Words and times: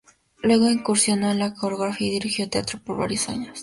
Luego 0.41 0.67
incursionó 0.67 1.29
en 1.29 1.37
la 1.37 1.53
coreografía 1.53 2.07
y 2.07 2.09
dirigió 2.13 2.49
teatro 2.49 2.79
por 2.83 2.97
varios 2.97 3.29
años. 3.29 3.59